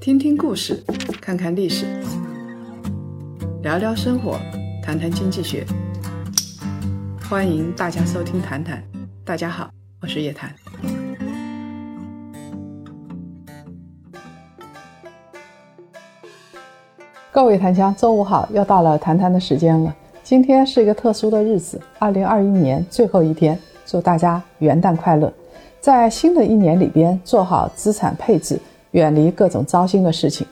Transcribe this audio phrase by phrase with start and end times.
[0.00, 0.84] 听听故事，
[1.20, 1.86] 看看历史，
[3.62, 4.38] 聊聊生活，
[4.82, 5.64] 谈谈经济学。
[7.28, 8.78] 欢迎大家收听《谈谈》，
[9.24, 9.70] 大家好，
[10.00, 10.54] 我是叶檀。
[17.32, 19.94] 各位檀香，周五好，又到了谈谈的时间了。
[20.22, 25.32] 今天是一个特殊的日子，二零二一年最后一天，祝大家元旦快乐！
[25.84, 28.58] 在新的一年里边，做好资产配置，
[28.92, 30.46] 远离各种糟心的事情。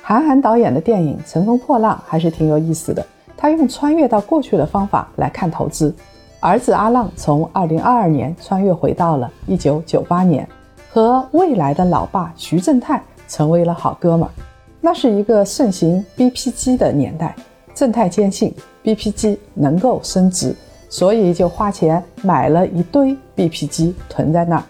[0.00, 3.04] 韩寒导演的电影《乘风破浪》还是挺有意思的，
[3.36, 5.94] 他用穿越到过去的方法来看投资。
[6.40, 10.48] 儿子阿浪从二零二二年穿越回到了一九九八年，
[10.90, 14.30] 和未来的老爸徐正泰成为了好哥们儿。
[14.80, 17.36] 那是一个盛行 BP 机的年代，
[17.74, 18.54] 正泰坚信。
[18.82, 20.56] BP 机能够升值，
[20.88, 24.64] 所以就花钱买了一堆 BP 机囤在那儿。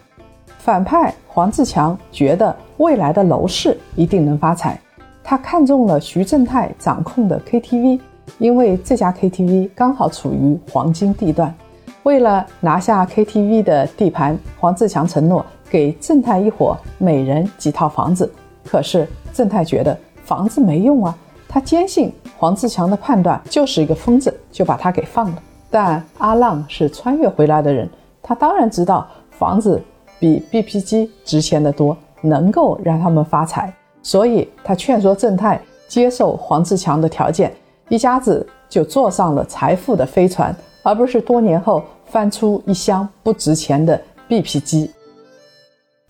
[0.69, 4.79] 反派黄志强觉得未来的楼市一定能发财，
[5.25, 7.99] 他看中了徐正泰掌控的 KTV，
[8.37, 11.55] 因为这家 KTV 刚好处于黄金地段。
[12.03, 18.31] 为了拿下 KTV 的地盘，黄志强承诺给正泰一伙每人几套房子。
[18.63, 21.17] 可是正泰觉得房子没用啊，
[21.49, 22.13] 他坚信。
[22.37, 25.43] 黄志强的判断就是一个疯子，就把他给放了。
[25.71, 27.89] 但阿浪是穿越回来的人，
[28.23, 29.83] 他当然知道房子
[30.19, 37.53] 比 BP 机值钱的多，能够让他们发财，所以他劝说正太接受黄志强的条件，
[37.89, 44.91] 一家子就坐上了财富的飞船，而不是多年后翻出一箱不值钱的 BP 机。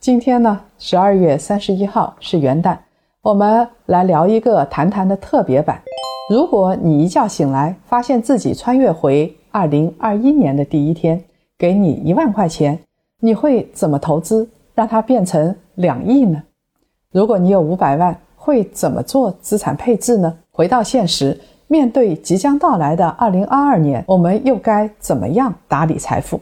[0.00, 2.76] 今天呢，十二月三十一号是元旦，
[3.20, 5.82] 我们来聊一个谈谈的特别版。
[6.30, 11.24] 如果你一觉醒来，发现自己穿越回二零二一年的第一天，
[11.58, 12.78] 给你一万块钱，
[13.20, 16.40] 你会怎么投资，让它变成两亿呢？
[17.10, 20.38] 如果你有五百万，会怎么做资产配置呢？
[20.52, 26.40] 回到现实，面对即将到来的二零二二年，我们又该怎么样打理财富？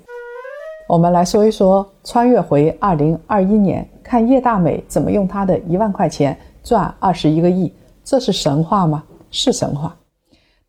[0.87, 7.73] 我们来说一说穿越回二零二一年，看叶大美怎么用她的一万块钱赚二十一个亿，
[8.05, 9.03] 这是神话吗？
[9.31, 9.97] 是神话，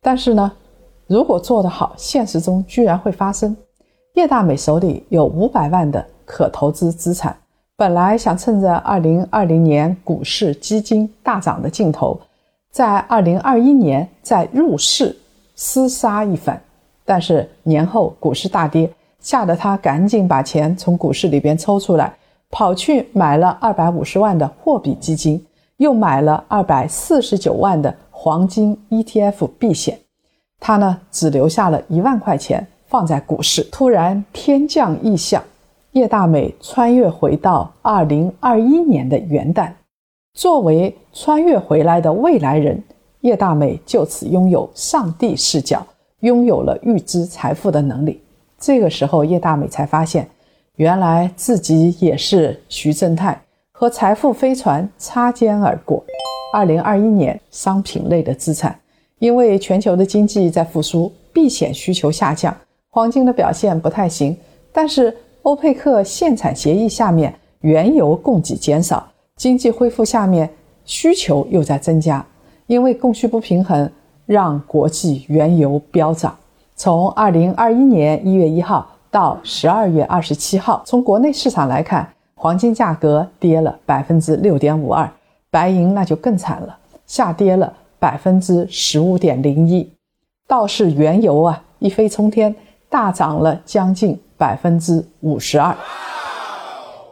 [0.00, 0.50] 但是呢，
[1.06, 3.54] 如果做得好，现实中居然会发生。
[4.18, 7.36] 叶大美手里有五百万的可投资资产，
[7.76, 12.20] 本来想趁着二零二零年股市基金大涨的劲头，
[12.72, 15.16] 在二零二一年再入市
[15.56, 16.60] 厮杀一番，
[17.04, 18.90] 但是年后股市大跌，
[19.20, 22.12] 吓得他赶紧把钱从股市里边抽出来，
[22.50, 25.46] 跑去买了二百五十万的货币基金，
[25.76, 27.94] 又买了二百四十九万的。
[28.20, 29.96] 黄金 ETF 避险，
[30.58, 33.62] 他呢只留下了一万块钱放在股市。
[33.70, 35.42] 突然天降异象，
[35.92, 39.70] 叶大美穿越回到二零二一年的元旦。
[40.34, 42.82] 作为穿越回来的未来人，
[43.22, 45.84] 叶大美就此拥有上帝视角，
[46.20, 48.22] 拥有了预知财富的能力。
[48.58, 50.28] 这个时候，叶大美才发现，
[50.76, 53.40] 原来自己也是徐正泰，
[53.72, 56.04] 和财富飞船擦肩而过。
[56.52, 58.78] 二零二一年，商品类的资产，
[59.18, 62.56] 因为全球的经济在复苏，避险需求下降，
[62.90, 64.36] 黄金的表现不太行。
[64.72, 69.06] 但是欧佩克限产协议下面，原油供给减少，
[69.36, 70.48] 经济恢复下面
[70.84, 72.24] 需求又在增加，
[72.66, 73.90] 因为供需不平衡，
[74.26, 76.36] 让国际原油飙涨。
[76.76, 85.10] 从二零二一年一月一号到十二月二十七号，从国内市场来看，黄金价格跌了百分之六点五二。
[85.50, 89.90] 白银那就更惨了，下跌了百分之十五点零一，
[90.46, 92.54] 倒是原油啊一飞冲天，
[92.90, 95.76] 大涨了将近百分之五十二。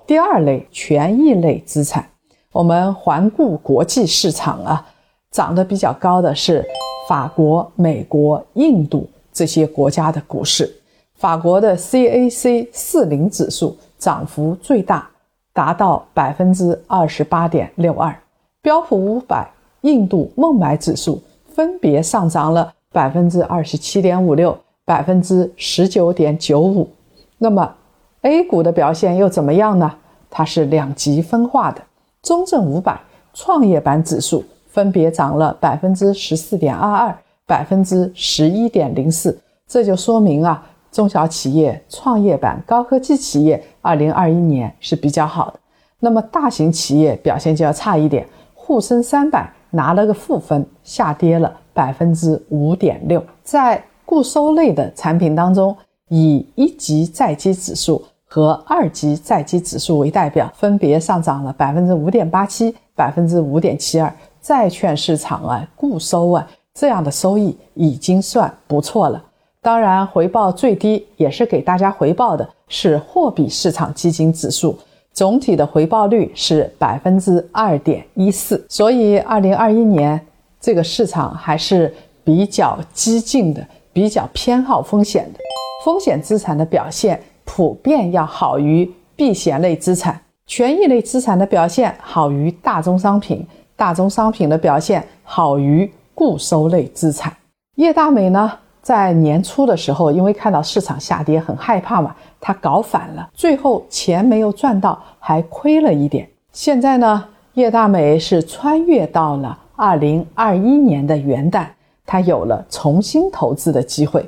[0.06, 2.08] 第二类权益类资产，
[2.52, 4.86] 我们环顾国际市场啊，
[5.30, 6.64] 涨得比较高的是
[7.08, 10.72] 法国、美国、印度这些国家的股市。
[11.16, 15.08] 法国的 CAC 四零指数涨幅最大，
[15.52, 18.14] 达到百分之二十八点六二。
[18.62, 19.48] 标普五百、
[19.82, 21.22] 印度孟买指数
[21.54, 24.56] 分别上涨了百分之二十七点五六、
[24.86, 26.88] 百分之十九点九五。
[27.36, 27.74] 那么
[28.22, 29.92] A 股的表现又怎么样呢？
[30.30, 31.82] 它是两极分化的。
[32.22, 32.98] 中证五百、
[33.34, 39.38] 创业板指数分别涨了百分之十四点二二、百分之十一点零四。
[39.66, 45.58] 这就说明啊，中小企业、创业板、高科技企业二零二一年是比较好的。
[45.98, 48.26] 那么大型企业表现就要差一点。
[48.54, 53.22] 沪深三百拿了个负分，下跌了百分之五点六。
[53.44, 55.76] 在固收类的产品当中，
[56.08, 64.10] 以一级债基指数和二级债基指数为代表，分别上涨了百分之五点八七、百分之五点七二。
[64.40, 69.20] 债券市场啊，固收啊，这样的收益已经算不错了。
[69.60, 74.78] 当然，回报最低也是给大家回报的，是货币市场基金指数，
[75.12, 78.64] 总体的回报率是百分之二点一四。
[78.68, 80.24] 所以，二零二一年
[80.60, 81.92] 这个市场还是
[82.22, 83.66] 比较激进的，
[83.96, 85.40] 比较偏好风险的。
[85.82, 93.46] 风险资产的表现普遍要好于避险类资产，权益类资产的表现好于大宗商品。
[93.74, 97.34] 大宗商品的表现好于固收类资产。
[97.76, 98.52] 叶大美呢，
[98.82, 106.28] 在年初的时候，因为看到市场下跌，很害怕嘛，他搞反了，最后钱没有赚到，还亏了一点。
[106.52, 111.64] 现在呢，叶大美是穿越到了二零二一年的元旦，
[112.06, 114.24] 他有了重新投资的机会，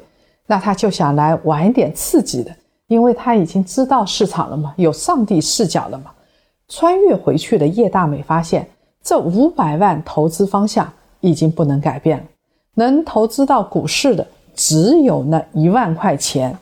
[0.46, 2.50] 那他就想来玩一点刺激的，
[2.88, 6.10] 因为他已经知道市场了嘛，有上帝视角了嘛。
[6.68, 8.68] 穿越回去的叶大美发现。
[9.00, 12.24] 这五百万投资方向已经不能改变了，
[12.74, 16.54] 能投资到股市的只有那一万块钱，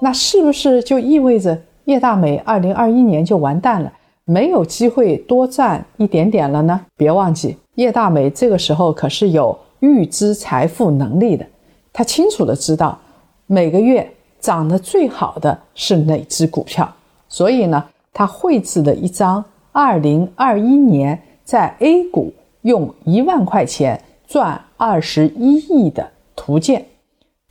[0.00, 3.92] 那是不是就意味着叶大美二零二一年就完蛋了，
[4.24, 6.80] 没有机会多赚一点点了呢？
[6.96, 11.46] 别忘记，叶大美这个时候可是有预知财富能力的，
[11.92, 12.98] 他清楚的知道
[13.46, 16.90] 每个月涨得最好的是哪只股票，
[17.28, 21.20] 所以呢，他绘制了一张二零二一年。
[21.44, 22.32] 在 A 股
[22.62, 26.86] 用一万块钱赚二十一亿的图鉴，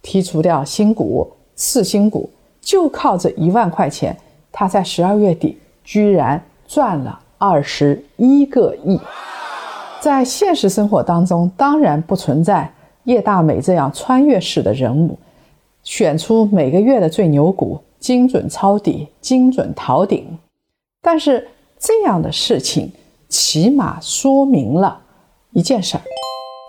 [0.02, 2.30] 剔除掉新股、次新股，
[2.62, 4.18] 就靠这一万块钱，
[4.50, 8.98] 他在十二月底居然赚了二十一个亿。
[10.02, 12.70] 在现实生活当中，当然不存在
[13.04, 15.16] 叶大美这样穿越式的人物，
[15.84, 20.26] 选出每个月的最牛股，精准抄底、精准逃顶。
[21.04, 21.48] 但是
[21.80, 22.92] 这样的事情。
[23.30, 25.00] 起码说明了
[25.52, 26.02] 一件事儿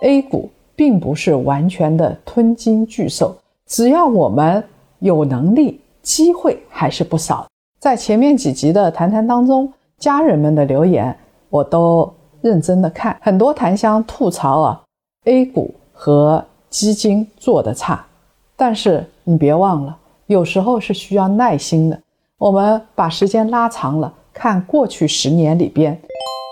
[0.01, 3.35] ：A 股并不是完全的吞金巨兽，
[3.67, 4.63] 只要我们
[4.99, 7.45] 有能力，机会还是不少。
[7.79, 11.13] 在前面几集的谈谈当中，家人们的留言
[11.49, 12.09] 我都
[12.43, 14.81] 认真的看，很多檀香吐槽啊
[15.23, 18.05] ，A 股和基金做的差，
[18.57, 19.97] 但是你别忘了，
[20.27, 21.97] 有时候是需要耐心的。
[22.37, 25.97] 我们把时间拉长了，看过去十年里边。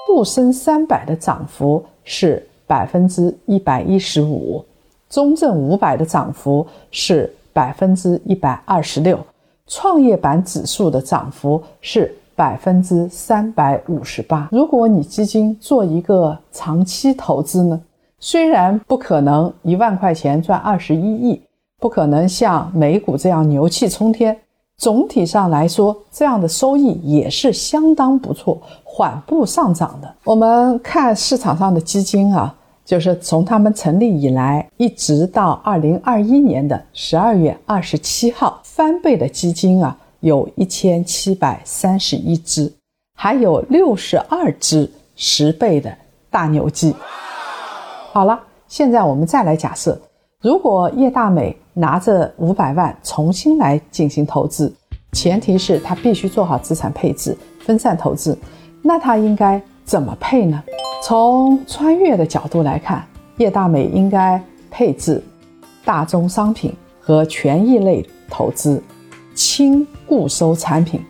[0.08, 4.64] 沪深三百的涨幅是百分之一百一十五，
[5.10, 9.20] 中证五百的涨幅是百分之一百二十六，
[9.68, 14.50] 创业板指数的涨幅是百分之三百五十八。
[14.52, 17.80] 如果你基金做一个长期投资呢，
[18.20, 21.42] 虽然不可能一万块钱赚二十一亿，
[21.80, 24.38] 不可能像美股这样牛气冲天。
[24.78, 30.12] 总体上来说，这样的收益也是相当不错，缓步上涨的。
[30.24, 42.72] 我们看市场上的基金啊，就是从他们成立以来，一直到二零二一年的十二月二十七号，翻倍的基金啊，有一千七百三十一只，
[43.16, 45.96] 还有六十二只十倍的
[46.30, 46.96] 大牛基。
[48.12, 50.00] 好了，现在我们再来假设。
[50.42, 54.74] 如果叶大美拿着五百万重新来进行投资，
[55.12, 58.38] 前提是他必须做好资产配置、分散投资，
[58.82, 60.64] 那他应该怎么配呢？
[61.04, 63.06] 从穿越的角度来看，
[63.38, 65.24] 叶大美应该配置
[65.86, 68.82] 大宗商品和权益类投资，
[69.34, 71.02] 轻固收产品，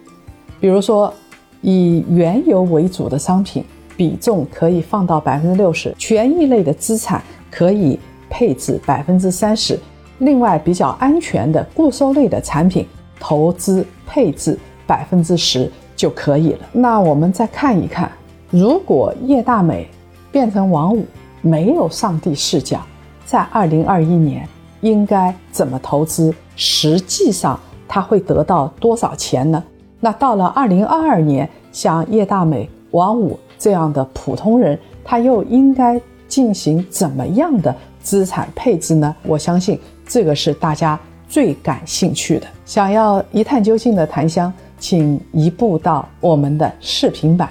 [0.59, 1.13] 比如说
[1.61, 3.63] 以原油为主的商品
[3.95, 7.99] 比重可以放到百分之六十，权益类的资产可以。
[8.33, 9.77] 配置百分之三十，
[10.19, 12.87] 另外比较安全的固收类的产品
[13.19, 16.59] 投资配置百分之十就可以了。
[16.71, 18.09] 那我们再看一看，
[18.49, 19.85] 如果叶大美
[20.31, 21.05] 变成王五，
[21.41, 22.79] 没有上帝视角，
[23.25, 24.47] 在二零二一年
[24.79, 26.33] 应该怎么投资？
[26.55, 27.59] 实际上
[27.93, 29.61] 他会得到多少钱呢？
[29.99, 37.75] 那到了二零二二年，像叶大美、王五这样的普通人，他又应该进行怎么样的？
[38.01, 39.13] 资产配置呢？
[39.23, 42.47] 我相信这个是大家最感兴趣的。
[42.65, 47.49] 想要一探究竟的檀香，请移步到我们的视频版。